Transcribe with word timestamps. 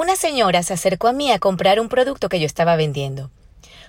Una 0.00 0.16
señora 0.16 0.62
se 0.62 0.72
acercó 0.72 1.08
a 1.08 1.12
mí 1.12 1.30
a 1.30 1.38
comprar 1.38 1.78
un 1.78 1.90
producto 1.90 2.30
que 2.30 2.40
yo 2.40 2.46
estaba 2.46 2.74
vendiendo. 2.74 3.30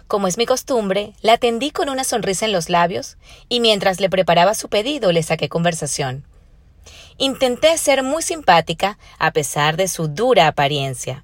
Como 0.07 0.27
es 0.27 0.37
mi 0.37 0.45
costumbre, 0.45 1.13
la 1.21 1.35
atendí 1.35 1.71
con 1.71 1.87
una 1.87 2.03
sonrisa 2.03 2.43
en 2.43 2.51
los 2.51 2.69
labios 2.69 3.15
y 3.47 3.61
mientras 3.61 4.01
le 4.01 4.09
preparaba 4.09 4.53
su 4.53 4.67
pedido 4.67 5.13
le 5.13 5.23
saqué 5.23 5.47
conversación. 5.47 6.27
Intenté 7.17 7.77
ser 7.77 8.03
muy 8.03 8.23
simpática 8.23 8.97
a 9.19 9.31
pesar 9.31 9.77
de 9.77 9.87
su 9.87 10.09
dura 10.09 10.47
apariencia. 10.47 11.23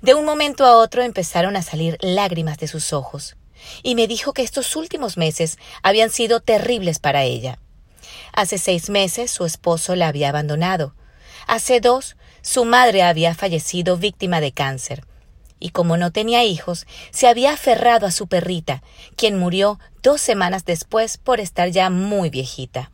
De 0.00 0.14
un 0.14 0.24
momento 0.24 0.64
a 0.64 0.76
otro 0.76 1.02
empezaron 1.02 1.56
a 1.56 1.62
salir 1.62 1.98
lágrimas 2.00 2.58
de 2.58 2.68
sus 2.68 2.92
ojos, 2.92 3.36
y 3.82 3.96
me 3.96 4.06
dijo 4.06 4.32
que 4.32 4.42
estos 4.42 4.76
últimos 4.76 5.16
meses 5.16 5.58
habían 5.82 6.10
sido 6.10 6.38
terribles 6.38 7.00
para 7.00 7.24
ella. 7.24 7.58
Hace 8.32 8.58
seis 8.58 8.90
meses 8.90 9.32
su 9.32 9.44
esposo 9.44 9.96
la 9.96 10.06
había 10.06 10.28
abandonado. 10.28 10.94
Hace 11.48 11.80
dos, 11.80 12.16
su 12.42 12.66
madre 12.66 13.02
había 13.02 13.34
fallecido 13.34 13.96
víctima 13.96 14.42
de 14.42 14.52
cáncer. 14.52 15.04
Y 15.58 15.70
como 15.70 15.96
no 15.96 16.12
tenía 16.12 16.44
hijos, 16.44 16.86
se 17.10 17.26
había 17.26 17.52
aferrado 17.54 18.06
a 18.06 18.10
su 18.10 18.26
perrita, 18.26 18.82
quien 19.16 19.38
murió 19.38 19.80
dos 20.02 20.20
semanas 20.20 20.66
después 20.66 21.16
por 21.16 21.40
estar 21.40 21.70
ya 21.70 21.88
muy 21.88 22.28
viejita. 22.28 22.90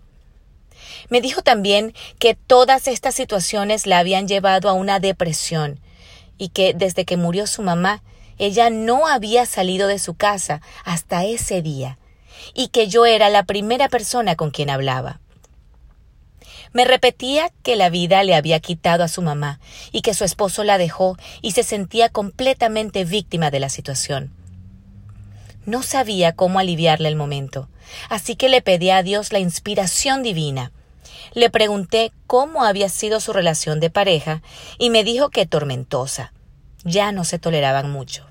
Me 1.09 1.20
dijo 1.20 1.42
también 1.42 1.95
que 2.20 2.36
todas 2.36 2.86
estas 2.86 3.16
situaciones 3.16 3.88
la 3.88 3.98
habían 3.98 4.28
llevado 4.28 4.68
a 4.68 4.74
una 4.74 5.00
depresión 5.00 5.80
y 6.38 6.50
que 6.50 6.74
desde 6.74 7.04
que 7.04 7.16
murió 7.16 7.48
su 7.48 7.60
mamá, 7.60 8.04
ella 8.38 8.70
no 8.70 9.09
había 9.09 9.46
salido 9.46 9.88
de 9.88 9.98
su 9.98 10.14
casa 10.14 10.62
hasta 10.84 11.24
ese 11.24 11.60
día, 11.60 11.98
y 12.54 12.68
que 12.68 12.86
yo 12.86 13.04
era 13.04 13.30
la 13.30 13.42
primera 13.42 13.88
persona 13.88 14.36
con 14.36 14.52
quien 14.52 14.70
hablaba. 14.70 15.20
Me 16.74 16.84
repetía 16.84 17.51
que 17.62 17.77
la 17.77 17.88
vida 17.88 18.23
le 18.24 18.34
había 18.34 18.60
quitado 18.60 19.02
a 19.02 19.09
su 19.09 19.23
mamá 19.23 19.60
y 19.92 20.02
que 20.02 20.12
su 20.12 20.24
esposo 20.24 20.62
la 20.62 20.77
dejó 20.77 21.16
y 21.41 21.52
se 21.52 21.62
sentía 21.62 22.10
completamente 22.10 23.06
víctima 23.06 23.51
de 23.51 23.60
la 23.60 23.70
situación. 23.70 24.35
No 25.65 25.82
sabía 25.82 26.32
cómo 26.35 26.59
aliviarle 26.59 27.09
el 27.09 27.16
momento, 27.16 27.71
así 28.10 28.37
que 28.37 28.51
le 28.51 28.60
pedí 28.60 28.90
a 28.90 29.02
Dios 29.02 29.32
la 29.32 29.38
inspiración 29.38 30.23
divina 30.23 30.73
le 31.35 31.51
pregunté 31.51 32.13
cómo 32.26 32.65
había 32.65 32.88
sido 32.88 33.20
su 33.20 33.32
relación 33.32 33.80
de 33.80 33.91
pareja 33.91 34.43
y 34.79 34.91
me 34.91 35.04
dijo 35.04 35.30
que 35.30 35.46
tormentosa. 35.46 36.32
Ya 36.85 37.13
no 37.13 37.24
se 37.24 37.38
toleraban 37.38 37.91
mucho. 37.91 38.26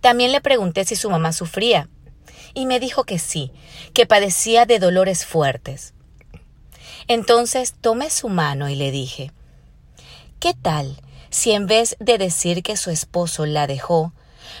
También 0.00 0.32
le 0.32 0.40
pregunté 0.40 0.84
si 0.84 0.96
su 0.96 1.08
mamá 1.08 1.32
sufría 1.32 1.88
y 2.54 2.66
me 2.66 2.80
dijo 2.80 3.04
que 3.04 3.18
sí, 3.18 3.52
que 3.94 4.06
padecía 4.06 4.66
de 4.66 4.78
dolores 4.78 5.24
fuertes. 5.24 5.94
Entonces 7.08 7.74
tomé 7.80 8.10
su 8.10 8.28
mano 8.28 8.68
y 8.68 8.76
le 8.76 8.90
dije 8.90 9.32
¿Qué 10.40 10.54
tal 10.54 10.96
si 11.30 11.52
en 11.52 11.66
vez 11.66 11.96
de 12.00 12.18
decir 12.18 12.62
que 12.62 12.76
su 12.76 12.90
esposo 12.90 13.46
la 13.46 13.66
dejó, 13.66 14.12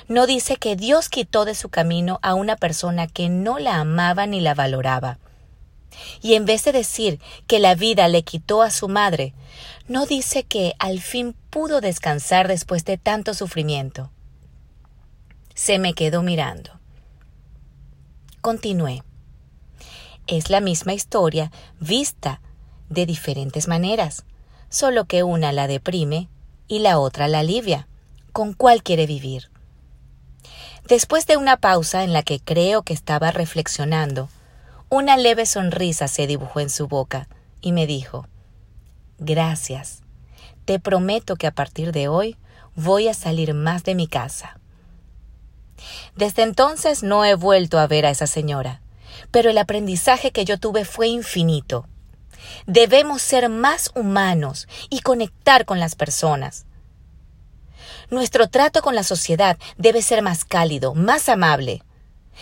no 0.08 0.26
dice 0.26 0.56
que 0.56 0.76
Dios 0.76 1.08
quitó 1.08 1.44
de 1.44 1.54
su 1.54 1.68
camino 1.68 2.18
a 2.22 2.34
una 2.34 2.56
persona 2.56 3.06
que 3.06 3.28
no 3.28 3.58
la 3.58 3.76
amaba 3.76 4.26
ni 4.26 4.40
la 4.40 4.54
valoraba? 4.54 5.18
Y 6.22 6.34
en 6.34 6.44
vez 6.44 6.64
de 6.64 6.72
decir 6.72 7.20
que 7.46 7.58
la 7.58 7.74
vida 7.74 8.08
le 8.08 8.22
quitó 8.22 8.62
a 8.62 8.70
su 8.70 8.88
madre, 8.88 9.34
no 9.88 10.06
dice 10.06 10.44
que 10.44 10.74
al 10.78 11.00
fin 11.00 11.34
pudo 11.50 11.80
descansar 11.80 12.48
después 12.48 12.84
de 12.84 12.96
tanto 12.96 13.34
sufrimiento. 13.34 14.10
Se 15.54 15.78
me 15.78 15.92
quedó 15.92 16.22
mirando. 16.22 16.78
Continué. 18.40 19.02
Es 20.26 20.50
la 20.50 20.60
misma 20.60 20.92
historia 20.92 21.50
vista 21.80 22.40
de 22.88 23.06
diferentes 23.06 23.68
maneras, 23.68 24.24
solo 24.68 25.06
que 25.06 25.22
una 25.22 25.52
la 25.52 25.66
deprime 25.66 26.28
y 26.68 26.78
la 26.78 26.98
otra 26.98 27.28
la 27.28 27.40
alivia. 27.40 27.88
¿Con 28.32 28.54
cuál 28.54 28.82
quiere 28.82 29.06
vivir? 29.06 29.50
Después 30.88 31.26
de 31.26 31.36
una 31.36 31.56
pausa 31.56 32.02
en 32.04 32.12
la 32.12 32.22
que 32.22 32.40
creo 32.40 32.82
que 32.82 32.92
estaba 32.92 33.30
reflexionando, 33.30 34.28
una 34.88 35.16
leve 35.16 35.46
sonrisa 35.46 36.06
se 36.08 36.26
dibujó 36.26 36.60
en 36.60 36.68
su 36.68 36.86
boca 36.86 37.28
y 37.60 37.72
me 37.72 37.86
dijo 37.86 38.26
Gracias. 39.18 40.02
Te 40.64 40.78
prometo 40.78 41.36
que 41.36 41.46
a 41.46 41.52
partir 41.52 41.92
de 41.92 42.08
hoy 42.08 42.36
voy 42.74 43.08
a 43.08 43.14
salir 43.14 43.54
más 43.54 43.84
de 43.84 43.94
mi 43.94 44.06
casa. 44.06 44.58
Desde 46.14 46.42
entonces 46.42 47.02
no 47.02 47.24
he 47.24 47.34
vuelto 47.34 47.78
a 47.78 47.86
ver 47.86 48.04
a 48.04 48.10
esa 48.10 48.26
señora, 48.26 48.81
pero 49.30 49.50
el 49.50 49.58
aprendizaje 49.58 50.30
que 50.30 50.44
yo 50.44 50.58
tuve 50.58 50.84
fue 50.84 51.08
infinito. 51.08 51.86
Debemos 52.66 53.22
ser 53.22 53.48
más 53.48 53.90
humanos 53.94 54.68
y 54.90 55.00
conectar 55.00 55.64
con 55.64 55.80
las 55.80 55.94
personas. 55.94 56.66
Nuestro 58.10 58.48
trato 58.48 58.82
con 58.82 58.94
la 58.94 59.04
sociedad 59.04 59.58
debe 59.78 60.02
ser 60.02 60.22
más 60.22 60.44
cálido, 60.44 60.94
más 60.94 61.28
amable, 61.28 61.82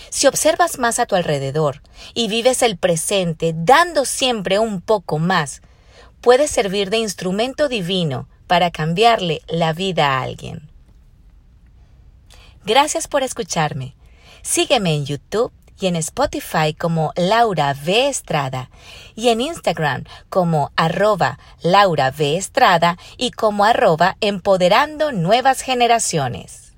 si 0.08 0.26
observas 0.26 0.78
más 0.78 0.98
a 0.98 1.06
tu 1.06 1.16
alrededor 1.16 1.82
y 2.14 2.28
vives 2.28 2.62
el 2.62 2.76
presente 2.76 3.52
dando 3.54 4.04
siempre 4.04 4.58
un 4.58 4.80
poco 4.80 5.18
más, 5.18 5.62
puedes 6.20 6.50
servir 6.50 6.90
de 6.90 6.98
instrumento 6.98 7.68
divino 7.68 8.28
para 8.46 8.70
cambiarle 8.70 9.42
la 9.48 9.72
vida 9.72 10.08
a 10.08 10.22
alguien. 10.22 10.70
Gracias 12.64 13.08
por 13.08 13.22
escucharme. 13.22 13.94
Sígueme 14.42 14.94
en 14.94 15.06
YouTube 15.06 15.52
y 15.80 15.86
en 15.86 15.96
Spotify 15.96 16.74
como 16.74 17.12
Laura 17.16 17.74
V. 17.84 18.08
Estrada 18.08 18.70
y 19.14 19.28
en 19.28 19.40
Instagram 19.40 20.04
como 20.28 20.72
arroba 20.76 21.38
Laura 21.62 22.12
V. 22.16 22.36
Estrada 22.36 22.98
y 23.16 23.30
como 23.30 23.64
arroba 23.64 24.16
empoderando 24.20 25.10
nuevas 25.10 25.62
generaciones. 25.62 26.69